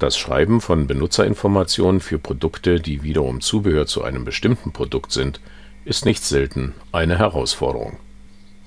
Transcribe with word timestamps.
Das 0.00 0.16
Schreiben 0.16 0.62
von 0.62 0.86
Benutzerinformationen 0.86 2.00
für 2.00 2.18
Produkte, 2.18 2.80
die 2.80 3.02
wiederum 3.02 3.42
Zubehör 3.42 3.84
zu 3.84 4.02
einem 4.02 4.24
bestimmten 4.24 4.72
Produkt 4.72 5.12
sind, 5.12 5.40
ist 5.84 6.06
nicht 6.06 6.24
selten 6.24 6.72
eine 6.90 7.18
Herausforderung. 7.18 7.98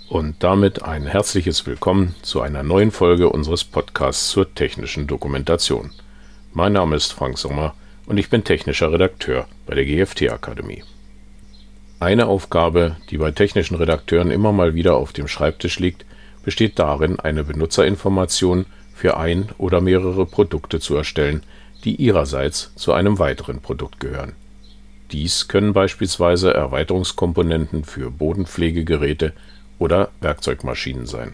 Und 0.08 0.44
damit 0.44 0.84
ein 0.84 1.08
herzliches 1.08 1.66
Willkommen 1.66 2.14
zu 2.22 2.42
einer 2.42 2.62
neuen 2.62 2.92
Folge 2.92 3.30
unseres 3.30 3.64
Podcasts 3.64 4.30
zur 4.30 4.54
technischen 4.54 5.08
Dokumentation. 5.08 5.90
Mein 6.54 6.74
Name 6.74 6.96
ist 6.98 7.14
Frank 7.14 7.40
Sommer 7.40 7.74
und 8.06 8.20
ich 8.20 8.30
bin 8.30 8.44
technischer 8.44 8.92
Redakteur 8.92 9.48
bei 9.66 9.74
der 9.74 9.86
GFT 9.86 10.30
Akademie. 10.30 10.84
Eine 12.00 12.28
Aufgabe, 12.28 12.98
die 13.10 13.18
bei 13.18 13.32
technischen 13.32 13.78
Redakteuren 13.78 14.30
immer 14.30 14.52
mal 14.52 14.76
wieder 14.76 14.98
auf 14.98 15.14
dem 15.14 15.28
Schreibtisch 15.28 15.80
liegt, 15.80 16.06
besteht 16.44 16.78
darin, 16.78 17.20
eine 17.20 17.44
Benutzerinformation 17.44 18.68
für 19.04 19.18
ein 19.18 19.50
oder 19.58 19.82
mehrere 19.82 20.26
Produkte 20.26 20.80
zu 20.80 20.96
erstellen, 20.96 21.44
die 21.84 21.98
ihrerseits 21.98 22.74
zu 22.76 22.94
einem 22.94 23.20
weiteren 23.20 23.60
Produkt 23.60 24.00
gehören. 24.00 24.32
Dies 25.12 25.50
können 25.50 25.74
beispielsweise 25.74 26.54
Erweiterungskomponenten 26.54 27.84
für 27.84 28.10
Bodenpflegegeräte 28.12 29.34
oder 29.78 30.12
Werkzeugmaschinen 30.22 31.06
sein. 31.06 31.34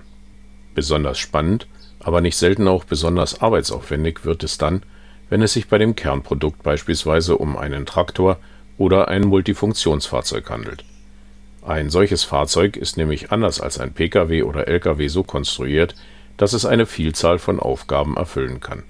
Besonders 0.73 1.19
spannend, 1.19 1.67
aber 1.99 2.21
nicht 2.21 2.37
selten 2.37 2.67
auch 2.67 2.85
besonders 2.85 3.39
arbeitsaufwendig 3.39 4.25
wird 4.25 4.43
es 4.43 4.57
dann, 4.57 4.81
wenn 5.29 5.43
es 5.43 5.53
sich 5.53 5.67
bei 5.67 5.77
dem 5.77 5.95
Kernprodukt 5.95 6.63
beispielsweise 6.63 7.37
um 7.37 7.55
einen 7.55 7.85
Traktor 7.85 8.39
oder 8.79 9.09
ein 9.09 9.27
Multifunktionsfahrzeug 9.27 10.49
handelt. 10.49 10.83
Ein 11.63 11.91
solches 11.91 12.23
Fahrzeug 12.23 12.77
ist 12.77 12.97
nämlich 12.97 13.31
anders 13.31 13.61
als 13.61 13.79
ein 13.79 13.93
Pkw 13.93 14.41
oder 14.41 14.67
Lkw 14.67 15.07
so 15.07 15.21
konstruiert, 15.21 15.93
dass 16.39 16.53
es 16.53 16.65
eine 16.65 16.85
Vielzahl 16.85 17.37
von 17.37 17.59
Aufgaben 17.59 18.15
erfüllen 18.15 18.61
kann. 18.61 18.83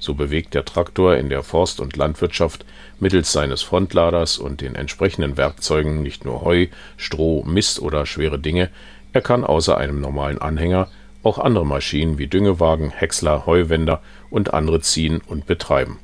So 0.00 0.14
bewegt 0.14 0.54
der 0.54 0.64
Traktor 0.64 1.16
in 1.16 1.28
der 1.28 1.42
Forst 1.42 1.80
und 1.80 1.96
Landwirtschaft 1.96 2.64
mittels 2.98 3.30
seines 3.30 3.60
Frontladers 3.60 4.38
und 4.38 4.62
den 4.62 4.74
entsprechenden 4.74 5.36
Werkzeugen 5.36 6.02
nicht 6.02 6.24
nur 6.24 6.42
Heu, 6.42 6.68
Stroh, 6.96 7.44
Mist 7.44 7.80
oder 7.80 8.06
schwere 8.06 8.38
Dinge, 8.38 8.70
er 9.12 9.20
kann 9.20 9.44
außer 9.44 9.76
einem 9.76 10.00
normalen 10.00 10.38
Anhänger 10.38 10.88
auch 11.22 11.38
andere 11.38 11.66
Maschinen 11.66 12.16
wie 12.16 12.26
Düngewagen, 12.26 12.88
Häcksler, 12.90 13.44
Heuwender 13.44 14.00
und 14.30 14.54
andere 14.54 14.80
ziehen 14.80 15.20
und 15.26 15.44
betreiben. 15.44 15.98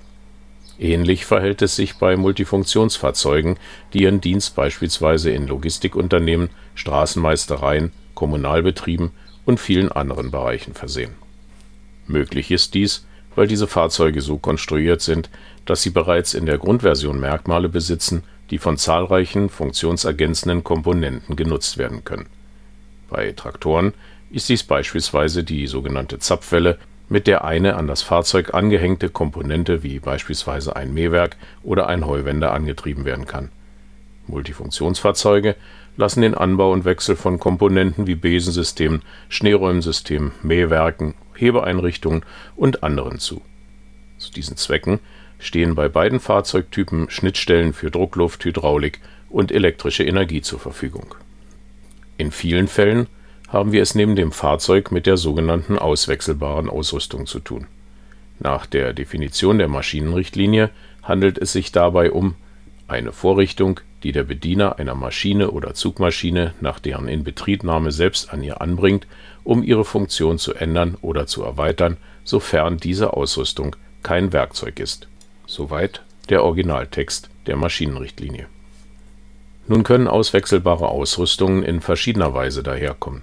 Ähnlich 0.78 1.24
verhält 1.24 1.62
es 1.62 1.76
sich 1.76 1.96
bei 1.96 2.16
Multifunktionsfahrzeugen, 2.16 3.56
die 3.94 4.02
ihren 4.02 4.20
Dienst 4.20 4.54
beispielsweise 4.54 5.30
in 5.30 5.46
Logistikunternehmen, 5.46 6.50
Straßenmeistereien, 6.74 7.92
Kommunalbetrieben 8.14 9.12
und 9.44 9.60
vielen 9.60 9.90
anderen 9.90 10.30
Bereichen 10.30 10.74
versehen. 10.74 11.12
Möglich 12.06 12.50
ist 12.50 12.74
dies, 12.74 13.06
weil 13.34 13.46
diese 13.46 13.66
Fahrzeuge 13.66 14.20
so 14.20 14.38
konstruiert 14.38 15.00
sind, 15.00 15.30
dass 15.64 15.82
sie 15.82 15.90
bereits 15.90 16.34
in 16.34 16.46
der 16.46 16.58
Grundversion 16.58 17.18
Merkmale 17.18 17.68
besitzen, 17.68 18.22
die 18.50 18.58
von 18.58 18.76
zahlreichen 18.76 19.48
funktionsergänzenden 19.48 20.62
Komponenten 20.62 21.36
genutzt 21.36 21.78
werden 21.78 22.04
können. 22.04 22.26
Bei 23.08 23.32
Traktoren 23.32 23.94
ist 24.30 24.48
dies 24.48 24.62
beispielsweise 24.62 25.44
die 25.44 25.66
sogenannte 25.66 26.18
Zapfwelle, 26.18 26.78
mit 27.08 27.26
der 27.26 27.44
eine 27.44 27.76
an 27.76 27.86
das 27.86 28.02
Fahrzeug 28.02 28.54
angehängte 28.54 29.08
Komponente 29.08 29.82
wie 29.82 29.98
beispielsweise 29.98 30.74
ein 30.74 30.94
Mähwerk 30.94 31.36
oder 31.62 31.86
ein 31.86 32.06
Heuwender 32.06 32.52
angetrieben 32.52 33.04
werden 33.04 33.26
kann. 33.26 33.50
Multifunktionsfahrzeuge 34.26 35.56
lassen 35.96 36.22
den 36.22 36.34
Anbau 36.34 36.72
und 36.72 36.84
Wechsel 36.84 37.16
von 37.16 37.38
Komponenten 37.38 38.06
wie 38.06 38.14
Besensystemen, 38.14 39.02
Schneeräumsystemen, 39.28 40.32
Mähwerken, 40.42 41.14
Hebeeinrichtungen 41.34 42.24
und 42.56 42.82
anderen 42.82 43.18
zu. 43.18 43.42
Zu 44.18 44.32
diesen 44.32 44.56
Zwecken 44.56 45.00
stehen 45.38 45.74
bei 45.74 45.88
beiden 45.88 46.20
Fahrzeugtypen 46.20 47.10
Schnittstellen 47.10 47.72
für 47.72 47.90
Druckluft, 47.90 48.44
Hydraulik 48.44 49.00
und 49.28 49.52
elektrische 49.52 50.04
Energie 50.04 50.42
zur 50.42 50.58
Verfügung. 50.58 51.14
In 52.16 52.30
vielen 52.30 52.68
Fällen 52.68 53.08
haben 53.48 53.72
wir 53.72 53.82
es 53.82 53.94
neben 53.94 54.16
dem 54.16 54.32
Fahrzeug 54.32 54.90
mit 54.90 55.06
der 55.06 55.16
sogenannten 55.16 55.78
auswechselbaren 55.78 56.70
Ausrüstung 56.70 57.26
zu 57.26 57.40
tun. 57.40 57.66
Nach 58.40 58.66
der 58.66 58.92
Definition 58.92 59.58
der 59.58 59.68
Maschinenrichtlinie 59.68 60.70
handelt 61.02 61.38
es 61.38 61.52
sich 61.52 61.70
dabei 61.72 62.10
um 62.10 62.34
eine 62.88 63.12
Vorrichtung, 63.12 63.80
die 64.04 64.12
der 64.12 64.22
Bediener 64.22 64.78
einer 64.78 64.94
Maschine 64.94 65.50
oder 65.50 65.74
Zugmaschine 65.74 66.52
nach 66.60 66.78
deren 66.78 67.08
Inbetriebnahme 67.08 67.90
selbst 67.90 68.32
an 68.32 68.42
ihr 68.42 68.60
anbringt, 68.60 69.06
um 69.42 69.62
ihre 69.62 69.84
Funktion 69.84 70.38
zu 70.38 70.54
ändern 70.54 70.96
oder 71.00 71.26
zu 71.26 71.42
erweitern, 71.42 71.96
sofern 72.22 72.76
diese 72.76 73.14
Ausrüstung 73.14 73.74
kein 74.02 74.32
Werkzeug 74.32 74.78
ist. 74.78 75.08
Soweit 75.46 76.02
der 76.28 76.44
Originaltext 76.44 77.30
der 77.46 77.56
Maschinenrichtlinie. 77.56 78.46
Nun 79.66 79.82
können 79.82 80.08
auswechselbare 80.08 80.88
Ausrüstungen 80.88 81.62
in 81.62 81.80
verschiedener 81.80 82.34
Weise 82.34 82.62
daherkommen. 82.62 83.22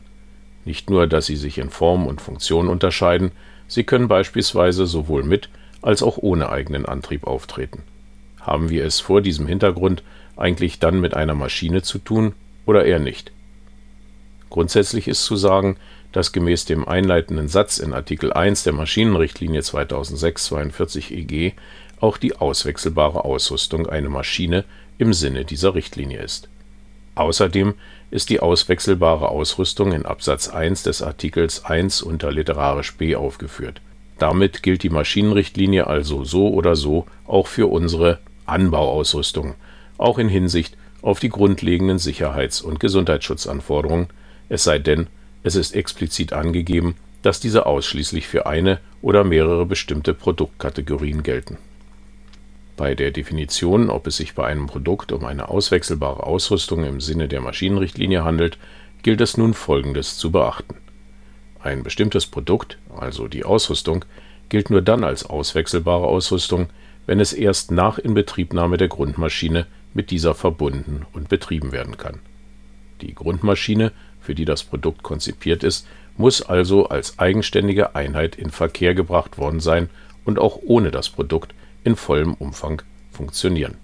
Nicht 0.65 0.89
nur, 0.89 1.05
dass 1.05 1.27
sie 1.27 1.35
sich 1.35 1.59
in 1.59 1.69
Form 1.69 2.07
und 2.07 2.21
Funktion 2.21 2.67
unterscheiden, 2.67 3.31
sie 3.67 3.83
können 3.83 4.07
beispielsweise 4.07 4.87
sowohl 4.87 5.23
mit 5.23 5.49
als 5.83 6.01
auch 6.01 6.17
ohne 6.17 6.49
eigenen 6.49 6.87
Antrieb 6.87 7.25
auftreten. 7.25 7.83
Haben 8.39 8.69
wir 8.69 8.85
es 8.85 8.99
vor 8.99 9.21
diesem 9.21 9.45
Hintergrund 9.45 10.01
eigentlich 10.41 10.79
dann 10.79 10.99
mit 10.99 11.13
einer 11.13 11.35
Maschine 11.35 11.81
zu 11.81 11.99
tun 11.99 12.33
oder 12.65 12.85
eher 12.85 12.99
nicht? 12.99 13.31
Grundsätzlich 14.49 15.07
ist 15.07 15.23
zu 15.23 15.35
sagen, 15.35 15.77
dass 16.11 16.33
gemäß 16.33 16.65
dem 16.65 16.87
einleitenden 16.87 17.47
Satz 17.47 17.77
in 17.77 17.93
Artikel 17.93 18.33
1 18.33 18.63
der 18.63 18.73
Maschinenrichtlinie 18.73 19.61
2006-42 19.61 21.11
EG 21.11 21.53
auch 22.01 22.17
die 22.17 22.35
auswechselbare 22.35 23.23
Ausrüstung 23.23 23.87
eine 23.87 24.09
Maschine 24.09 24.65
im 24.97 25.13
Sinne 25.13 25.45
dieser 25.45 25.73
Richtlinie 25.73 26.21
ist. 26.21 26.49
Außerdem 27.15 27.75
ist 28.09 28.29
die 28.29 28.39
auswechselbare 28.39 29.29
Ausrüstung 29.29 29.93
in 29.93 30.05
Absatz 30.05 30.49
1 30.49 30.83
des 30.83 31.01
Artikels 31.01 31.65
1 31.65 32.01
unter 32.01 32.31
literarisch 32.31 32.95
b 32.97 33.15
aufgeführt. 33.15 33.81
Damit 34.17 34.63
gilt 34.63 34.83
die 34.83 34.89
Maschinenrichtlinie 34.89 35.87
also 35.87 36.23
so 36.23 36.49
oder 36.49 36.75
so 36.75 37.05
auch 37.25 37.47
für 37.47 37.67
unsere 37.67 38.19
Anbauausrüstung, 38.45 39.55
auch 40.01 40.17
in 40.17 40.29
Hinsicht 40.29 40.77
auf 41.01 41.19
die 41.19 41.29
grundlegenden 41.29 41.97
Sicherheits- 41.97 42.61
und 42.61 42.79
Gesundheitsschutzanforderungen, 42.79 44.07
es 44.49 44.63
sei 44.63 44.79
denn, 44.79 45.07
es 45.43 45.55
ist 45.55 45.75
explizit 45.75 46.33
angegeben, 46.33 46.95
dass 47.21 47.39
diese 47.39 47.65
ausschließlich 47.65 48.27
für 48.27 48.45
eine 48.45 48.79
oder 49.01 49.23
mehrere 49.23 49.65
bestimmte 49.65 50.13
Produktkategorien 50.13 51.23
gelten. 51.23 51.57
Bei 52.77 52.95
der 52.95 53.11
Definition, 53.11 53.89
ob 53.89 54.07
es 54.07 54.17
sich 54.17 54.33
bei 54.33 54.45
einem 54.45 54.67
Produkt 54.67 55.11
um 55.11 55.25
eine 55.25 55.49
auswechselbare 55.49 56.23
Ausrüstung 56.23 56.83
im 56.83 56.99
Sinne 56.99 57.27
der 57.27 57.41
Maschinenrichtlinie 57.41 58.23
handelt, 58.23 58.57
gilt 59.03 59.21
es 59.21 59.37
nun 59.37 59.53
Folgendes 59.53 60.17
zu 60.17 60.31
beachten. 60.31 60.75
Ein 61.59 61.83
bestimmtes 61.83 62.25
Produkt, 62.25 62.77
also 62.97 63.27
die 63.27 63.45
Ausrüstung, 63.45 64.05
gilt 64.49 64.69
nur 64.69 64.81
dann 64.81 65.03
als 65.03 65.25
auswechselbare 65.25 66.07
Ausrüstung, 66.07 66.67
wenn 67.05 67.19
es 67.19 67.33
erst 67.33 67.71
nach 67.71 67.99
Inbetriebnahme 67.99 68.77
der 68.77 68.87
Grundmaschine 68.87 69.67
mit 69.93 70.11
dieser 70.11 70.33
verbunden 70.33 71.05
und 71.13 71.29
betrieben 71.29 71.71
werden 71.71 71.97
kann. 71.97 72.19
Die 73.01 73.13
Grundmaschine, 73.13 73.91
für 74.19 74.35
die 74.35 74.45
das 74.45 74.63
Produkt 74.63 75.03
konzipiert 75.03 75.63
ist, 75.63 75.87
muss 76.17 76.41
also 76.41 76.89
als 76.89 77.19
eigenständige 77.19 77.95
Einheit 77.95 78.35
in 78.35 78.51
Verkehr 78.51 78.93
gebracht 78.93 79.37
worden 79.37 79.59
sein 79.59 79.89
und 80.25 80.39
auch 80.39 80.59
ohne 80.63 80.91
das 80.91 81.09
Produkt 81.09 81.53
in 81.83 81.95
vollem 81.95 82.33
Umfang 82.35 82.81
funktionieren. 83.11 83.77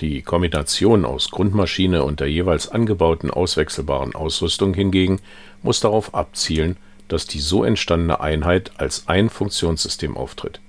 Die 0.00 0.22
Kombination 0.22 1.04
aus 1.04 1.30
Grundmaschine 1.30 2.04
und 2.04 2.20
der 2.20 2.30
jeweils 2.30 2.68
angebauten 2.68 3.30
auswechselbaren 3.30 4.14
Ausrüstung 4.14 4.74
hingegen 4.74 5.20
muss 5.62 5.80
darauf 5.80 6.14
abzielen, 6.14 6.76
dass 7.08 7.26
die 7.26 7.40
so 7.40 7.64
entstandene 7.64 8.20
Einheit 8.20 8.72
als 8.76 9.08
ein 9.08 9.28
Funktionssystem 9.30 10.16
auftritt. 10.16 10.60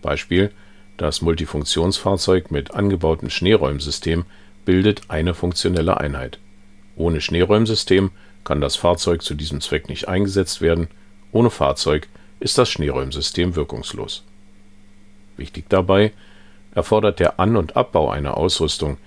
Beispiel 0.00 0.52
das 0.98 1.22
Multifunktionsfahrzeug 1.22 2.50
mit 2.50 2.74
angebautem 2.74 3.30
Schneeräumsystem 3.30 4.26
bildet 4.66 5.02
eine 5.08 5.32
funktionelle 5.32 5.98
Einheit. 5.98 6.38
Ohne 6.96 7.20
Schneeräumsystem 7.20 8.10
kann 8.44 8.60
das 8.60 8.76
Fahrzeug 8.76 9.22
zu 9.22 9.34
diesem 9.34 9.60
Zweck 9.60 9.88
nicht 9.88 10.08
eingesetzt 10.08 10.60
werden, 10.60 10.88
ohne 11.32 11.50
Fahrzeug 11.50 12.08
ist 12.40 12.58
das 12.58 12.68
Schneeräumsystem 12.68 13.56
wirkungslos. 13.56 14.24
Wichtig 15.36 15.66
dabei 15.68 16.12
erfordert 16.74 17.20
der 17.20 17.38
An 17.40 17.56
und 17.56 17.76
Abbau 17.76 18.10
einer 18.10 18.36
Ausrüstung, 18.36 18.98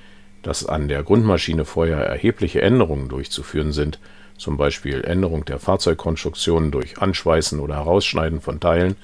dass 0.43 0.65
an 0.65 0.87
der 0.87 1.03
Grundmaschine 1.03 1.65
vorher 1.65 1.97
erhebliche 1.97 2.61
Änderungen 2.61 3.09
durchzuführen 3.09 3.73
sind, 3.73 3.99
zum 4.37 4.57
Beispiel 4.57 5.03
Änderung 5.03 5.45
der 5.45 5.59
Fahrzeugkonstruktion 5.59 6.71
durch 6.71 6.99
Anschweißen 6.99 7.59
oder 7.59 7.75
Herausschneiden 7.75 8.41
von 8.41 8.59
Teilen, 8.59 8.95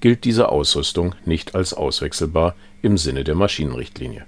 gilt 0.00 0.24
diese 0.24 0.50
Ausrüstung 0.50 1.14
nicht 1.24 1.54
als 1.54 1.74
auswechselbar 1.74 2.54
im 2.82 2.98
Sinne 2.98 3.24
der 3.24 3.34
Maschinenrichtlinie. 3.34 4.26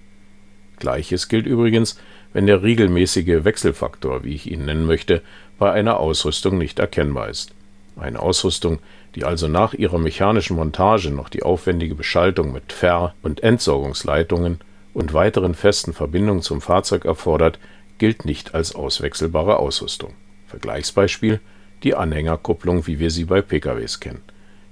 Gleiches 0.78 1.28
gilt 1.28 1.46
übrigens, 1.46 1.98
wenn 2.32 2.46
der 2.46 2.62
regelmäßige 2.62 3.44
Wechselfaktor, 3.44 4.24
wie 4.24 4.34
ich 4.34 4.50
ihn 4.50 4.64
nennen 4.64 4.86
möchte, 4.86 5.22
bei 5.58 5.72
einer 5.72 5.98
Ausrüstung 5.98 6.58
nicht 6.58 6.78
erkennbar 6.78 7.28
ist. 7.28 7.54
Eine 7.96 8.20
Ausrüstung, 8.20 8.80
die 9.14 9.24
also 9.24 9.48
nach 9.48 9.72
ihrer 9.72 9.98
mechanischen 9.98 10.56
Montage 10.56 11.10
noch 11.10 11.30
die 11.30 11.42
aufwendige 11.42 11.94
Beschaltung 11.94 12.52
mit 12.52 12.72
Ver- 12.72 13.14
und 13.22 13.42
Entsorgungsleitungen 13.42 14.58
und 14.92 15.14
weiteren 15.14 15.54
festen 15.54 15.94
Verbindungen 15.94 16.42
zum 16.42 16.60
Fahrzeug 16.60 17.06
erfordert, 17.06 17.58
gilt 17.98 18.26
nicht 18.26 18.54
als 18.54 18.74
auswechselbare 18.74 19.58
Ausrüstung. 19.58 20.12
Vergleichsbeispiel 20.46 21.40
die 21.82 21.94
Anhängerkupplung, 21.94 22.86
wie 22.86 22.98
wir 22.98 23.10
sie 23.10 23.24
bei 23.24 23.40
PKWs 23.40 24.00
kennen. 24.00 24.22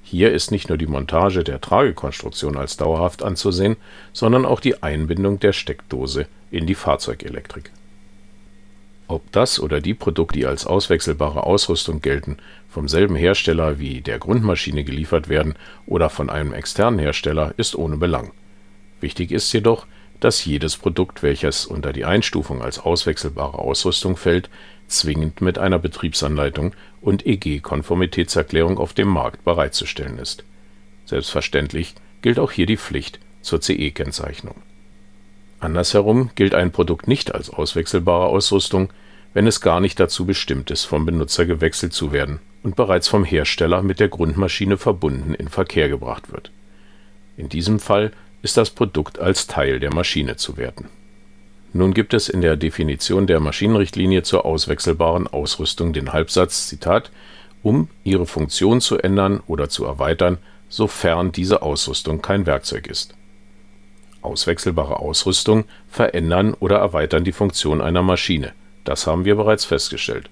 Hier 0.06 0.32
ist 0.32 0.50
nicht 0.50 0.68
nur 0.68 0.76
die 0.76 0.86
Montage 0.86 1.44
der 1.44 1.62
Tragekonstruktion 1.62 2.58
als 2.58 2.76
dauerhaft 2.76 3.22
anzusehen, 3.22 3.76
sondern 4.12 4.44
auch 4.44 4.60
die 4.60 4.82
Einbindung 4.82 5.40
der 5.40 5.54
Steckdose 5.54 6.26
in 6.50 6.66
die 6.66 6.74
Fahrzeugelektrik. 6.74 7.72
Ob 9.08 9.32
das 9.32 9.58
oder 9.58 9.80
die 9.80 9.94
Produkte, 9.94 10.38
die 10.38 10.46
als 10.46 10.66
auswechselbare 10.66 11.44
Ausrüstung 11.44 12.02
gelten, 12.02 12.36
vom 12.68 12.86
selben 12.86 13.16
Hersteller 13.16 13.78
wie 13.78 14.02
der 14.02 14.18
Grundmaschine 14.18 14.84
geliefert 14.84 15.30
werden 15.30 15.54
oder 15.86 16.10
von 16.10 16.28
einem 16.28 16.52
externen 16.52 17.00
Hersteller, 17.00 17.54
ist 17.56 17.74
ohne 17.74 17.96
Belang. 17.96 18.32
Wichtig 19.00 19.32
ist 19.32 19.52
jedoch, 19.52 19.86
dass 20.20 20.44
jedes 20.44 20.76
Produkt, 20.76 21.22
welches 21.22 21.66
unter 21.66 21.92
die 21.92 22.04
Einstufung 22.04 22.62
als 22.62 22.78
auswechselbare 22.78 23.58
Ausrüstung 23.58 24.16
fällt, 24.16 24.50
zwingend 24.88 25.40
mit 25.40 25.58
einer 25.58 25.78
Betriebsanleitung 25.78 26.74
und 27.00 27.26
EG-Konformitätserklärung 27.26 28.78
auf 28.78 28.92
dem 28.92 29.08
Markt 29.08 29.44
bereitzustellen 29.44 30.18
ist. 30.18 30.44
Selbstverständlich 31.06 31.94
gilt 32.22 32.38
auch 32.38 32.52
hier 32.52 32.66
die 32.66 32.76
Pflicht 32.76 33.20
zur 33.42 33.60
CE-Kennzeichnung. 33.60 34.56
Andersherum 35.60 36.30
gilt 36.34 36.54
ein 36.54 36.72
Produkt 36.72 37.08
nicht 37.08 37.34
als 37.34 37.50
auswechselbare 37.50 38.26
Ausrüstung, 38.26 38.92
wenn 39.32 39.46
es 39.46 39.60
gar 39.60 39.80
nicht 39.80 39.98
dazu 39.98 40.26
bestimmt 40.26 40.70
ist, 40.70 40.84
vom 40.84 41.06
Benutzer 41.06 41.44
gewechselt 41.44 41.92
zu 41.92 42.12
werden 42.12 42.38
und 42.62 42.76
bereits 42.76 43.08
vom 43.08 43.24
Hersteller 43.24 43.82
mit 43.82 44.00
der 44.00 44.08
Grundmaschine 44.08 44.76
verbunden 44.76 45.34
in 45.34 45.48
Verkehr 45.48 45.88
gebracht 45.88 46.32
wird. 46.32 46.50
In 47.36 47.48
diesem 47.48 47.80
Fall 47.80 48.12
ist 48.42 48.56
das 48.56 48.70
Produkt 48.70 49.18
als 49.18 49.46
Teil 49.46 49.80
der 49.80 49.92
Maschine 49.92 50.36
zu 50.36 50.56
werten. 50.56 50.88
Nun 51.74 51.92
gibt 51.92 52.14
es 52.14 52.28
in 52.28 52.40
der 52.40 52.56
Definition 52.56 53.26
der 53.26 53.40
Maschinenrichtlinie 53.40 54.22
zur 54.22 54.46
auswechselbaren 54.46 55.26
Ausrüstung 55.26 55.92
den 55.92 56.12
Halbsatz 56.12 56.68
Zitat 56.68 57.10
um 57.64 57.88
ihre 58.04 58.26
Funktion 58.26 58.80
zu 58.80 58.98
ändern 58.98 59.42
oder 59.46 59.68
zu 59.68 59.84
erweitern, 59.84 60.38
sofern 60.68 61.32
diese 61.32 61.62
Ausrüstung 61.62 62.22
kein 62.22 62.46
Werkzeug 62.46 62.86
ist. 62.86 63.14
Auswechselbare 64.20 65.00
Ausrüstung 65.00 65.64
verändern 65.88 66.54
oder 66.54 66.76
erweitern 66.76 67.24
die 67.24 67.32
Funktion 67.32 67.80
einer 67.80 68.02
Maschine. 68.02 68.52
Das 68.84 69.06
haben 69.06 69.24
wir 69.24 69.34
bereits 69.34 69.64
festgestellt. 69.64 70.30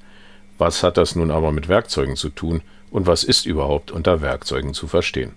Was 0.58 0.82
hat 0.82 0.96
das 0.96 1.16
nun 1.16 1.30
aber 1.30 1.52
mit 1.52 1.68
Werkzeugen 1.68 2.16
zu 2.16 2.28
tun 2.28 2.60
und 2.90 3.06
was 3.06 3.24
ist 3.24 3.46
überhaupt 3.46 3.90
unter 3.90 4.20
Werkzeugen 4.20 4.74
zu 4.74 4.86
verstehen? 4.86 5.32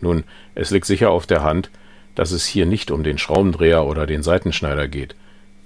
Nun, 0.00 0.24
es 0.54 0.70
liegt 0.70 0.86
sicher 0.86 1.10
auf 1.10 1.26
der 1.26 1.42
Hand, 1.42 1.70
dass 2.14 2.30
es 2.30 2.46
hier 2.46 2.66
nicht 2.66 2.90
um 2.90 3.02
den 3.02 3.18
Schraubendreher 3.18 3.84
oder 3.84 4.06
den 4.06 4.22
Seitenschneider 4.22 4.86
geht. 4.86 5.16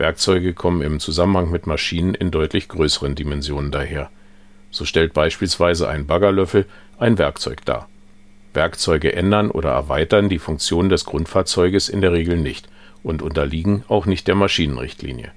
Werkzeuge 0.00 0.54
kommen 0.54 0.80
im 0.80 0.98
Zusammenhang 0.98 1.50
mit 1.50 1.66
Maschinen 1.66 2.14
in 2.14 2.30
deutlich 2.30 2.68
größeren 2.68 3.14
Dimensionen 3.14 3.70
daher. 3.70 4.08
So 4.70 4.86
stellt 4.86 5.12
beispielsweise 5.12 5.90
ein 5.90 6.06
Baggerlöffel 6.06 6.64
ein 6.98 7.18
Werkzeug 7.18 7.66
dar. 7.66 7.86
Werkzeuge 8.54 9.12
ändern 9.12 9.50
oder 9.50 9.72
erweitern 9.72 10.30
die 10.30 10.38
Funktion 10.38 10.88
des 10.88 11.04
Grundfahrzeuges 11.04 11.90
in 11.90 12.00
der 12.00 12.12
Regel 12.12 12.38
nicht 12.38 12.66
und 13.02 13.20
unterliegen 13.20 13.84
auch 13.88 14.06
nicht 14.06 14.26
der 14.26 14.36
Maschinenrichtlinie. 14.36 15.32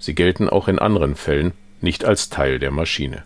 Sie 0.00 0.16
gelten 0.16 0.48
auch 0.48 0.66
in 0.66 0.80
anderen 0.80 1.14
Fällen 1.14 1.52
nicht 1.80 2.04
als 2.04 2.28
Teil 2.28 2.58
der 2.58 2.72
Maschine. 2.72 3.22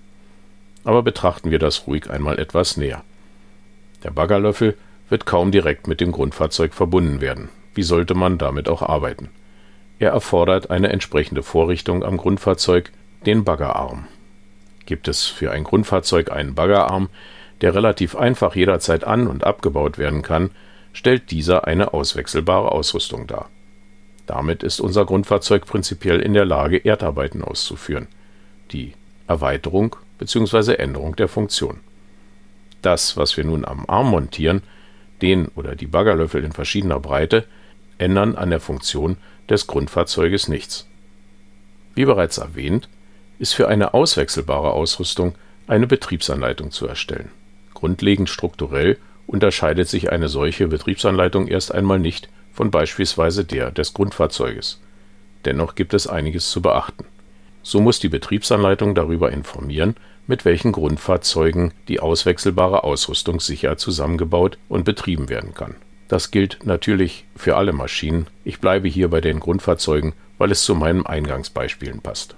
Aber 0.85 1.03
betrachten 1.03 1.51
wir 1.51 1.59
das 1.59 1.87
ruhig 1.87 2.11
einmal 2.11 2.39
etwas 2.39 2.77
näher. 2.77 3.03
Der 4.05 4.11
Baggerlöffel 4.11 4.77
wird 5.09 5.25
kaum 5.25 5.53
direkt 5.53 5.87
mit 5.87 6.03
dem 6.03 6.13
Grundfahrzeug 6.13 6.75
verbunden 6.75 7.23
werden. 7.23 7.49
Wie 7.75 7.83
sollte 7.83 8.15
man 8.15 8.37
damit 8.37 8.69
auch 8.69 8.83
arbeiten? 8.83 9.31
Er 9.99 10.11
erfordert 10.11 10.71
eine 10.71 10.91
entsprechende 10.91 11.43
Vorrichtung 11.43 12.05
am 12.05 12.17
Grundfahrzeug, 12.17 12.93
den 13.25 13.45
Baggerarm. 13.45 14.07
Gibt 14.85 15.09
es 15.09 15.25
für 15.25 15.51
ein 15.51 15.65
Grundfahrzeug 15.65 16.31
einen 16.31 16.55
Baggerarm, 16.55 17.09
der 17.61 17.75
relativ 17.75 18.15
einfach 18.15 18.55
jederzeit 18.55 19.05
an- 19.05 19.27
und 19.27 19.45
abgebaut 19.45 19.99
werden 19.99 20.23
kann, 20.23 20.51
stellt 20.93 21.31
dieser 21.31 21.67
eine 21.67 21.95
auswechselbare 21.95 22.73
Ausrüstung 22.73 23.27
dar. 23.27 23.49
Damit 24.27 24.63
ist 24.63 24.81
unser 24.81 25.05
Grundfahrzeug 25.05 25.67
prinzipiell 25.67 26.21
in 26.21 26.35
der 26.35 26.45
Lage, 26.45 26.79
Erdarbeiten 26.79 27.43
auszuführen, 27.43 28.09
die 28.73 28.93
Erweiterung 29.27 29.97
bzw. 30.19 30.75
Änderung 30.75 31.17
der 31.17 31.29
Funktion. 31.29 31.81
Das, 32.83 33.17
was 33.17 33.37
wir 33.37 33.45
nun 33.45 33.65
am 33.65 33.85
Arm 33.89 34.11
montieren, 34.11 34.63
den 35.23 35.49
oder 35.49 35.75
die 35.75 35.87
Baggerlöffel 35.87 36.45
in 36.45 36.53
verschiedener 36.53 37.01
Breite, 37.01 37.45
ändern 37.99 38.37
an 38.37 38.51
der 38.51 38.61
Funktion 38.61 39.17
des 39.49 39.67
Grundfahrzeuges 39.67 40.49
nichts. 40.49 40.87
Wie 41.95 42.05
bereits 42.05 42.39
erwähnt, 42.39 42.89
ist 43.39 43.55
für 43.55 43.69
eine 43.69 43.95
auswechselbare 43.95 44.73
Ausrüstung 44.73 45.35
eine 45.67 45.87
Betriebsanleitung 45.87 46.71
zu 46.71 46.87
erstellen. 46.87 47.31
Grundlegend 47.75 48.29
strukturell 48.29 48.99
unterscheidet 49.27 49.89
sich 49.89 50.11
eine 50.13 50.29
solche 50.29 50.69
Betriebsanleitung 50.69 51.49
erst 51.49 51.73
einmal 51.73 51.99
nicht 51.99 52.29
von 52.53 52.71
beispielsweise 52.71 53.45
der 53.45 53.71
des 53.71 53.93
Grundfahrzeuges. 53.93 54.81
Dennoch 55.45 55.75
gibt 55.75 55.95
es 55.95 56.07
einiges 56.07 56.51
zu 56.51 56.63
beachten. 56.63 57.05
So 57.63 57.81
muss 57.81 57.99
die 57.99 58.09
Betriebsanleitung 58.09 58.95
darüber 58.95 59.33
informieren, 59.33 59.97
mit 60.27 60.45
welchen 60.45 60.73
Grundfahrzeugen 60.73 61.73
die 61.89 62.01
auswechselbare 62.01 62.85
Ausrüstung 62.85 63.41
sicher 63.41 63.77
zusammengebaut 63.77 64.59
und 64.69 64.85
betrieben 64.85 65.29
werden 65.29 65.55
kann. 65.55 65.75
Das 66.09 66.31
gilt 66.31 66.61
natürlich 66.65 67.25
für 67.35 67.57
alle 67.57 67.73
Maschinen. 67.73 68.27
Ich 68.45 68.61
bleibe 68.61 68.89
hier 68.89 69.09
bei 69.09 69.21
den 69.21 69.41
Grundfahrzeugen, 69.41 70.13
weil 70.39 70.53
es 70.53 70.65
zu 70.65 70.75
meinen 70.75 71.05
Eingangsbeispielen 71.05 72.01
passt. 72.01 72.37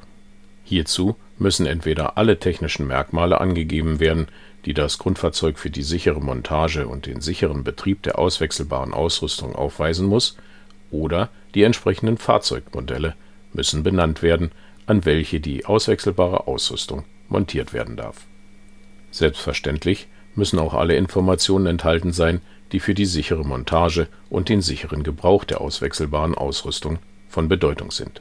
Hierzu 0.65 1.17
müssen 1.39 1.67
entweder 1.67 2.17
alle 2.17 2.39
technischen 2.39 2.87
Merkmale 2.87 3.41
angegeben 3.41 4.01
werden, 4.01 4.29
die 4.65 4.75
das 4.75 4.99
Grundfahrzeug 4.99 5.59
für 5.59 5.71
die 5.71 5.83
sichere 5.83 6.21
Montage 6.21 6.89
und 6.89 7.07
den 7.07 7.21
sicheren 7.21 7.65
Betrieb 7.65 8.03
der 8.03 8.19
auswechselbaren 8.19 8.93
Ausrüstung 8.93 9.55
aufweisen 9.55 10.07
muss, 10.07 10.37
oder 10.91 11.29
die 11.55 11.63
entsprechenden 11.63 12.17
Fahrzeugmodelle 12.17 13.15
müssen 13.53 13.83
benannt 13.83 14.23
werden, 14.23 14.53
an 14.87 15.05
welche 15.05 15.41
die 15.41 15.67
auswechselbare 15.67 16.47
Ausrüstung 16.47 17.05
montiert 17.29 17.73
werden 17.73 17.97
darf. 17.97 18.27
Selbstverständlich 19.11 20.07
müssen 20.35 20.59
auch 20.59 20.75
alle 20.75 20.97
Informationen 20.97 21.67
enthalten 21.67 22.13
sein, 22.13 22.41
die 22.73 22.81
für 22.81 22.95
die 22.95 23.07
sichere 23.07 23.45
Montage 23.45 24.09
und 24.31 24.49
den 24.49 24.61
sicheren 24.61 25.03
Gebrauch 25.03 25.45
der 25.45 25.61
auswechselbaren 25.61 26.35
Ausrüstung 26.35 26.99
von 27.29 27.49
Bedeutung 27.49 27.91
sind. 27.91 28.21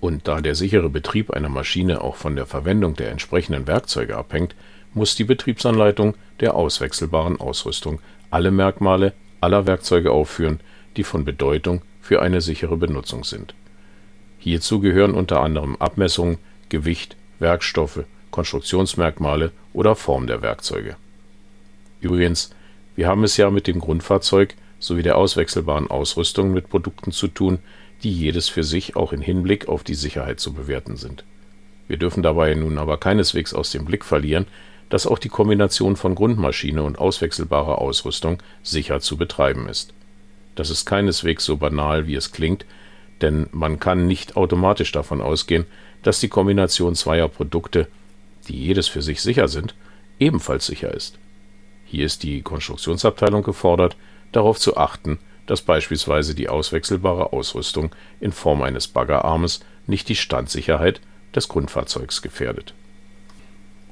Und 0.00 0.28
da 0.28 0.40
der 0.40 0.54
sichere 0.54 0.90
Betrieb 0.90 1.30
einer 1.30 1.48
Maschine 1.48 2.02
auch 2.02 2.16
von 2.16 2.36
der 2.36 2.46
Verwendung 2.46 2.94
der 2.94 3.10
entsprechenden 3.10 3.66
Werkzeuge 3.66 4.16
abhängt, 4.16 4.54
muss 4.94 5.16
die 5.16 5.24
Betriebsanleitung 5.24 6.14
der 6.40 6.54
auswechselbaren 6.54 7.40
Ausrüstung 7.40 8.00
alle 8.30 8.50
Merkmale 8.50 9.12
aller 9.40 9.66
Werkzeuge 9.66 10.10
aufführen, 10.10 10.60
die 10.96 11.04
von 11.04 11.24
Bedeutung 11.24 11.82
für 12.00 12.22
eine 12.22 12.40
sichere 12.40 12.76
Benutzung 12.76 13.24
sind. 13.24 13.54
Hierzu 14.38 14.80
gehören 14.80 15.14
unter 15.14 15.40
anderem 15.40 15.76
Abmessungen, 15.76 16.38
Gewicht, 16.68 17.16
Werkstoffe, 17.38 18.04
Konstruktionsmerkmale 18.30 19.52
oder 19.72 19.94
Form 19.94 20.26
der 20.26 20.42
Werkzeuge. 20.42 20.96
Übrigens, 22.00 22.54
wir 22.98 23.06
haben 23.06 23.22
es 23.22 23.36
ja 23.36 23.48
mit 23.48 23.68
dem 23.68 23.78
Grundfahrzeug 23.78 24.56
sowie 24.80 25.04
der 25.04 25.16
auswechselbaren 25.16 25.88
Ausrüstung 25.88 26.50
mit 26.50 26.68
Produkten 26.68 27.12
zu 27.12 27.28
tun, 27.28 27.60
die 28.02 28.10
jedes 28.10 28.48
für 28.48 28.64
sich 28.64 28.96
auch 28.96 29.12
in 29.12 29.20
Hinblick 29.20 29.68
auf 29.68 29.84
die 29.84 29.94
Sicherheit 29.94 30.40
zu 30.40 30.52
bewerten 30.52 30.96
sind. 30.96 31.22
Wir 31.86 31.96
dürfen 31.96 32.24
dabei 32.24 32.52
nun 32.54 32.76
aber 32.76 32.98
keineswegs 32.98 33.54
aus 33.54 33.70
dem 33.70 33.84
Blick 33.84 34.04
verlieren, 34.04 34.46
dass 34.88 35.06
auch 35.06 35.20
die 35.20 35.28
Kombination 35.28 35.94
von 35.94 36.16
Grundmaschine 36.16 36.82
und 36.82 36.98
auswechselbarer 36.98 37.78
Ausrüstung 37.78 38.42
sicher 38.64 38.98
zu 38.98 39.16
betreiben 39.16 39.68
ist. 39.68 39.94
Das 40.56 40.68
ist 40.68 40.84
keineswegs 40.84 41.44
so 41.44 41.56
banal, 41.56 42.08
wie 42.08 42.16
es 42.16 42.32
klingt, 42.32 42.66
denn 43.20 43.46
man 43.52 43.78
kann 43.78 44.08
nicht 44.08 44.36
automatisch 44.36 44.90
davon 44.90 45.20
ausgehen, 45.20 45.66
dass 46.02 46.18
die 46.18 46.28
Kombination 46.28 46.96
zweier 46.96 47.28
Produkte, 47.28 47.86
die 48.48 48.56
jedes 48.56 48.88
für 48.88 49.02
sich 49.02 49.22
sicher 49.22 49.46
sind, 49.46 49.76
ebenfalls 50.18 50.66
sicher 50.66 50.92
ist. 50.92 51.16
Hier 51.90 52.04
ist 52.04 52.22
die 52.22 52.42
Konstruktionsabteilung 52.42 53.42
gefordert, 53.42 53.96
darauf 54.32 54.58
zu 54.58 54.76
achten, 54.76 55.18
dass 55.46 55.62
beispielsweise 55.62 56.34
die 56.34 56.50
auswechselbare 56.50 57.32
Ausrüstung 57.32 57.94
in 58.20 58.30
Form 58.30 58.60
eines 58.60 58.88
Baggerarmes 58.88 59.60
nicht 59.86 60.10
die 60.10 60.14
Standsicherheit 60.14 61.00
des 61.34 61.48
Grundfahrzeugs 61.48 62.20
gefährdet. 62.20 62.74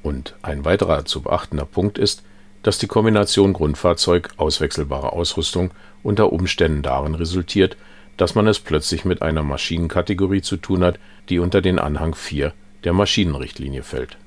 Und 0.03 0.35
ein 0.43 0.63
weiterer 0.63 1.05
zu 1.05 1.23
beachtender 1.23 1.65
Punkt 1.65 1.97
ist, 1.97 2.21
dass 2.61 2.77
die 2.77 2.85
Kombination 2.85 3.53
Grundfahrzeug-auswechselbare 3.53 5.11
Ausrüstung 5.13 5.71
unter 6.03 6.31
Umständen 6.31 6.83
darin 6.83 7.15
resultiert, 7.15 7.77
dass 8.15 8.35
man 8.35 8.45
es 8.45 8.59
plötzlich 8.59 9.05
mit 9.05 9.23
einer 9.23 9.41
Maschinenkategorie 9.41 10.43
zu 10.43 10.57
tun 10.57 10.83
hat, 10.83 10.99
die 11.29 11.39
unter 11.39 11.61
den 11.61 11.79
Anhang 11.79 12.13
4 12.13 12.53
der 12.83 12.93
Maschinenrichtlinie 12.93 13.81
fällt. 13.81 14.17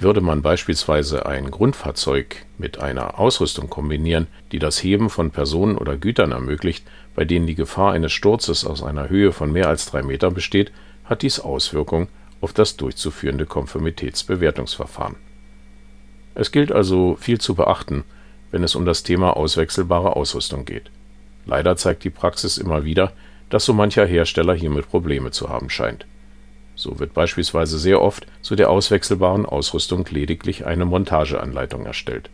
Würde 0.00 0.22
man 0.22 0.40
beispielsweise 0.40 1.26
ein 1.26 1.50
Grundfahrzeug 1.50 2.46
mit 2.56 2.80
einer 2.80 3.20
Ausrüstung 3.20 3.68
kombinieren, 3.68 4.28
die 4.50 4.58
das 4.58 4.82
Heben 4.82 5.10
von 5.10 5.30
Personen 5.30 5.76
oder 5.76 5.98
Gütern 5.98 6.32
ermöglicht, 6.32 6.86
bei 7.14 7.26
denen 7.26 7.46
die 7.46 7.54
Gefahr 7.54 7.92
eines 7.92 8.10
Sturzes 8.10 8.64
aus 8.64 8.82
einer 8.82 9.10
Höhe 9.10 9.30
von 9.32 9.52
mehr 9.52 9.68
als 9.68 9.84
drei 9.84 10.02
Metern 10.02 10.32
besteht, 10.32 10.72
hat 11.04 11.20
dies 11.20 11.38
Auswirkungen 11.38 12.08
auf 12.40 12.54
das 12.54 12.78
durchzuführende 12.78 13.44
Konformitätsbewertungsverfahren. 13.44 15.16
Es 16.34 16.50
gilt 16.50 16.72
also 16.72 17.16
viel 17.20 17.38
zu 17.38 17.54
beachten, 17.54 18.04
wenn 18.52 18.64
es 18.64 18.74
um 18.74 18.86
das 18.86 19.02
Thema 19.02 19.36
auswechselbare 19.36 20.16
Ausrüstung 20.16 20.64
geht. 20.64 20.90
Leider 21.44 21.76
zeigt 21.76 22.04
die 22.04 22.10
Praxis 22.10 22.56
immer 22.56 22.86
wieder, 22.86 23.12
dass 23.50 23.66
so 23.66 23.74
mancher 23.74 24.06
Hersteller 24.06 24.54
hiermit 24.54 24.88
Probleme 24.88 25.30
zu 25.30 25.50
haben 25.50 25.68
scheint 25.68 26.06
so 26.80 26.98
wird 26.98 27.12
beispielsweise 27.12 27.78
sehr 27.78 28.00
oft 28.00 28.26
zu 28.40 28.56
der 28.56 28.70
auswechselbaren 28.70 29.44
Ausrüstung 29.44 30.06
lediglich 30.08 30.64
eine 30.64 30.86
Montageanleitung 30.86 31.84
erstellt. 31.84 32.30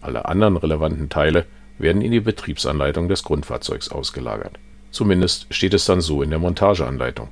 Alle 0.00 0.26
anderen 0.26 0.56
relevanten 0.56 1.08
Teile 1.08 1.44
werden 1.78 2.00
in 2.00 2.12
die 2.12 2.20
Betriebsanleitung 2.20 3.08
des 3.08 3.24
Grundfahrzeugs 3.24 3.88
ausgelagert. 3.88 4.58
Zumindest 4.92 5.46
steht 5.50 5.74
es 5.74 5.86
dann 5.86 6.00
so 6.00 6.22
in 6.22 6.30
der 6.30 6.38
Montageanleitung. 6.38 7.28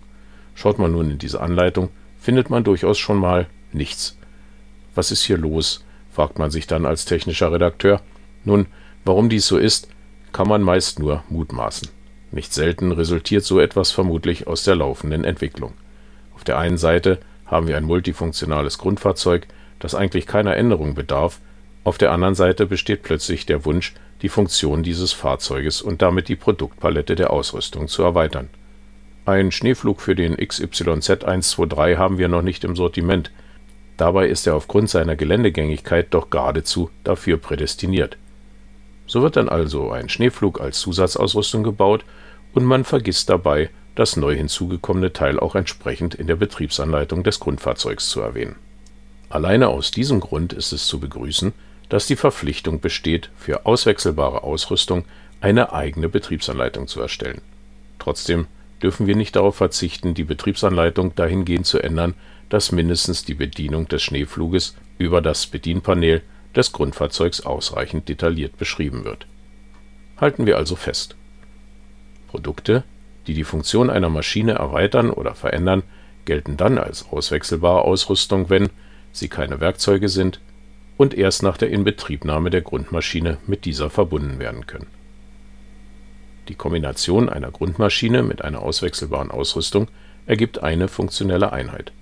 Schaut 0.56 0.80
man 0.80 0.92
nun 0.92 1.12
in 1.12 1.18
diese 1.18 1.40
Anleitung, 1.40 1.90
findet 2.18 2.50
man 2.50 2.64
durchaus 2.64 2.98
schon 2.98 3.18
mal 3.18 3.46
nichts. 3.72 4.18
Was 4.96 5.12
ist 5.12 5.22
hier 5.22 5.38
los? 5.38 5.84
fragt 6.10 6.40
man 6.40 6.50
sich 6.50 6.66
dann 6.66 6.84
als 6.84 7.04
technischer 7.04 7.52
Redakteur. 7.52 8.00
Nun, 8.44 8.66
warum 9.04 9.28
dies 9.28 9.46
so 9.46 9.58
ist, 9.58 9.88
kann 10.32 10.48
man 10.48 10.62
meist 10.62 10.98
nur 10.98 11.22
mutmaßen. 11.28 11.88
Nicht 12.32 12.52
selten 12.52 12.90
resultiert 12.90 13.44
so 13.44 13.60
etwas 13.60 13.92
vermutlich 13.92 14.48
aus 14.48 14.64
der 14.64 14.74
laufenden 14.74 15.22
Entwicklung 15.22 15.74
auf 16.38 16.44
der 16.44 16.56
einen 16.56 16.78
Seite 16.78 17.18
haben 17.46 17.66
wir 17.66 17.76
ein 17.76 17.82
multifunktionales 17.82 18.78
Grundfahrzeug, 18.78 19.48
das 19.80 19.96
eigentlich 19.96 20.28
keiner 20.28 20.54
Änderung 20.54 20.94
bedarf, 20.94 21.40
auf 21.82 21.98
der 21.98 22.12
anderen 22.12 22.36
Seite 22.36 22.64
besteht 22.66 23.02
plötzlich 23.02 23.44
der 23.44 23.64
Wunsch, 23.64 23.92
die 24.22 24.28
Funktion 24.28 24.84
dieses 24.84 25.12
Fahrzeuges 25.12 25.82
und 25.82 26.00
damit 26.00 26.28
die 26.28 26.36
Produktpalette 26.36 27.16
der 27.16 27.32
Ausrüstung 27.32 27.88
zu 27.88 28.04
erweitern. 28.04 28.50
Ein 29.26 29.50
Schneeflug 29.50 30.00
für 30.00 30.14
den 30.14 30.36
XYZ 30.36 31.24
123 31.24 31.98
haben 31.98 32.18
wir 32.18 32.28
noch 32.28 32.42
nicht 32.42 32.62
im 32.62 32.76
Sortiment. 32.76 33.32
Dabei 33.96 34.28
ist 34.28 34.46
er 34.46 34.54
aufgrund 34.54 34.90
seiner 34.90 35.16
Geländegängigkeit 35.16 36.06
doch 36.10 36.30
geradezu 36.30 36.88
dafür 37.02 37.36
prädestiniert. 37.36 38.16
So 39.08 39.22
wird 39.22 39.34
dann 39.34 39.48
also 39.48 39.90
ein 39.90 40.08
Schneeflug 40.08 40.60
als 40.60 40.78
Zusatzausrüstung 40.78 41.64
gebaut 41.64 42.04
und 42.52 42.64
man 42.64 42.84
vergisst 42.84 43.28
dabei, 43.28 43.70
das 43.98 44.16
neu 44.16 44.36
hinzugekommene 44.36 45.12
Teil 45.12 45.40
auch 45.40 45.56
entsprechend 45.56 46.14
in 46.14 46.28
der 46.28 46.36
Betriebsanleitung 46.36 47.24
des 47.24 47.40
Grundfahrzeugs 47.40 48.08
zu 48.08 48.20
erwähnen. 48.20 48.54
Alleine 49.28 49.68
aus 49.68 49.90
diesem 49.90 50.20
Grund 50.20 50.52
ist 50.52 50.72
es 50.72 50.86
zu 50.86 51.00
begrüßen, 51.00 51.52
dass 51.88 52.06
die 52.06 52.14
Verpflichtung 52.14 52.80
besteht, 52.80 53.30
für 53.36 53.66
auswechselbare 53.66 54.44
Ausrüstung 54.44 55.04
eine 55.40 55.72
eigene 55.72 56.08
Betriebsanleitung 56.08 56.86
zu 56.86 57.00
erstellen. 57.00 57.40
Trotzdem 57.98 58.46
dürfen 58.80 59.08
wir 59.08 59.16
nicht 59.16 59.34
darauf 59.34 59.56
verzichten, 59.56 60.14
die 60.14 60.24
Betriebsanleitung 60.24 61.16
dahingehend 61.16 61.66
zu 61.66 61.80
ändern, 61.80 62.14
dass 62.50 62.70
mindestens 62.70 63.24
die 63.24 63.34
Bedienung 63.34 63.88
des 63.88 64.04
Schneefluges 64.04 64.76
über 64.98 65.20
das 65.20 65.48
Bedienpanel 65.48 66.22
des 66.54 66.70
Grundfahrzeugs 66.70 67.40
ausreichend 67.40 68.08
detailliert 68.08 68.58
beschrieben 68.58 69.04
wird. 69.04 69.26
Halten 70.18 70.46
wir 70.46 70.56
also 70.56 70.76
fest. 70.76 71.16
Produkte, 72.28 72.84
die 73.28 73.34
die 73.34 73.44
Funktion 73.44 73.90
einer 73.90 74.08
Maschine 74.08 74.52
erweitern 74.52 75.10
oder 75.10 75.34
verändern, 75.34 75.82
gelten 76.24 76.56
dann 76.56 76.78
als 76.78 77.06
auswechselbare 77.10 77.82
Ausrüstung, 77.82 78.50
wenn 78.50 78.70
sie 79.12 79.28
keine 79.28 79.60
Werkzeuge 79.60 80.08
sind 80.08 80.40
und 80.96 81.14
erst 81.14 81.42
nach 81.42 81.58
der 81.58 81.70
Inbetriebnahme 81.70 82.50
der 82.50 82.62
Grundmaschine 82.62 83.36
mit 83.46 83.66
dieser 83.66 83.90
verbunden 83.90 84.38
werden 84.38 84.66
können. 84.66 84.86
Die 86.48 86.54
Kombination 86.54 87.28
einer 87.28 87.50
Grundmaschine 87.50 88.22
mit 88.22 88.42
einer 88.42 88.62
auswechselbaren 88.62 89.30
Ausrüstung 89.30 89.88
ergibt 90.26 90.62
eine 90.62 90.88
funktionelle 90.88 91.52
Einheit. 91.52 91.92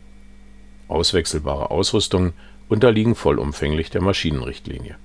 Auswechselbare 0.86 1.72
Ausrüstungen 1.72 2.32
unterliegen 2.68 3.16
vollumfänglich 3.16 3.90
der 3.90 4.02
Maschinenrichtlinie. 4.02 4.96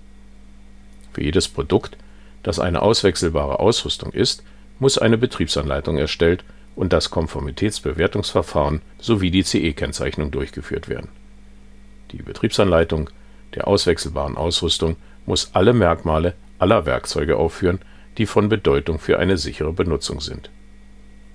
Für 1.13 1.23
jedes 1.23 1.47
Produkt, 1.47 1.97
das 2.43 2.59
eine 2.59 2.83
auswechselbare 2.83 3.59
Ausrüstung 3.59 4.11
ist, 4.11 4.43
muss 4.81 4.97
eine 4.97 5.19
Betriebsanleitung 5.19 5.97
erstellt 5.99 6.43
und 6.75 6.91
das 6.91 7.11
Konformitätsbewertungsverfahren 7.11 8.81
sowie 8.97 9.29
die 9.29 9.43
CE-Kennzeichnung 9.43 10.31
durchgeführt 10.31 10.89
werden. 10.89 11.09
Die 12.11 12.23
Betriebsanleitung 12.23 13.11
der 13.53 13.67
auswechselbaren 13.67 14.37
Ausrüstung 14.37 14.95
muss 15.27 15.51
alle 15.53 15.73
Merkmale 15.73 16.33
aller 16.57 16.87
Werkzeuge 16.87 17.37
aufführen, 17.37 17.79
die 18.17 18.25
von 18.25 18.49
Bedeutung 18.49 18.97
für 18.97 19.19
eine 19.19 19.37
sichere 19.37 19.71
Benutzung 19.71 20.19
sind. 20.19 20.49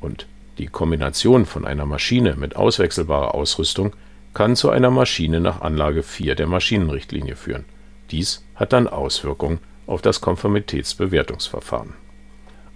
Und 0.00 0.26
die 0.58 0.66
Kombination 0.66 1.46
von 1.46 1.64
einer 1.64 1.86
Maschine 1.86 2.34
mit 2.34 2.56
auswechselbarer 2.56 3.34
Ausrüstung 3.34 3.94
kann 4.34 4.56
zu 4.56 4.70
einer 4.70 4.90
Maschine 4.90 5.40
nach 5.40 5.60
Anlage 5.60 6.02
4 6.02 6.34
der 6.34 6.48
Maschinenrichtlinie 6.48 7.36
führen. 7.36 7.64
Dies 8.10 8.44
hat 8.56 8.72
dann 8.72 8.88
Auswirkungen 8.88 9.60
auf 9.86 10.02
das 10.02 10.20
Konformitätsbewertungsverfahren. 10.20 11.94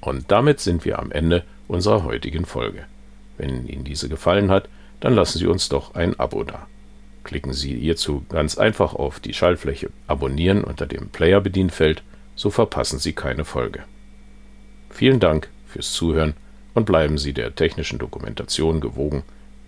Und 0.01 0.31
damit 0.31 0.61
sind 0.61 0.85
wir 0.85 0.99
am 0.99 1.13
Ende 1.13 1.45
unserer 1.69 2.05
heutigen 2.05 2.47
Folge. 2.47 2.85
Wenn 3.37 3.67
Ihnen 3.67 3.85
diese 3.85 4.09
gefallen 4.09 4.51
hat, 4.51 4.69
dann 5.01 5.15
lassen 5.15 5.39
Sie 5.39 5.47
uns 5.47 5.69
doch 5.69 5.95
ein 5.95 6.19
Abo 6.19 6.45
da. 6.45 6.67
Klicken 7.25 7.53
Sie 7.53 7.77
hierzu 7.77 8.25
ganz 8.29 8.59
einfach 8.59 8.95
auf 8.95 9.21
die 9.21 9.35
Schaltfläche 9.35 9.91
Abonnieren 10.07 10.65
unter 10.65 10.87
dem 10.87 11.09
Player-Bedienfeld, 11.09 12.03
so 12.35 12.51
verpassen 12.51 12.99
Sie 12.99 13.13
keine 13.13 13.45
Folge. 13.45 13.85
Vielen 14.89 15.21
Dank 15.21 15.49
fürs 15.67 15.93
Zuhören 15.93 16.35
und 16.75 16.87
bleiben 16.87 17.19
Sie 17.19 17.33
der 17.33 17.55
technischen 17.55 17.99
Dokumentation 17.99 18.81
gewogen. 18.81 19.23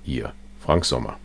Ihr 0.04 0.32
Frank 0.60 0.84
Sommer. 0.84 1.18